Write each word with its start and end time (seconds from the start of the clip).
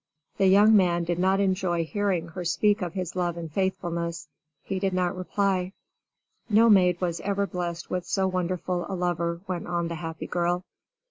The 0.37 0.47
young 0.47 0.75
man 0.75 1.03
did 1.03 1.19
not 1.19 1.39
enjoy 1.39 1.85
hearing 1.85 2.29
her 2.29 2.43
speak 2.43 2.81
of 2.81 2.93
his 2.95 3.15
love 3.15 3.37
and 3.37 3.51
faithfulness. 3.51 4.29
He 4.63 4.79
did 4.79 4.93
not 4.95 5.15
reply. 5.15 5.73
"No 6.49 6.71
maid 6.71 6.99
was 6.99 7.19
ever 7.21 7.45
blessed 7.45 7.91
with 7.91 8.07
so 8.07 8.27
wonderful 8.27 8.83
a 8.89 8.95
lover," 8.95 9.41
went 9.47 9.67
on 9.67 9.89
the 9.89 9.95
happy 10.01 10.25
girl. 10.25 10.65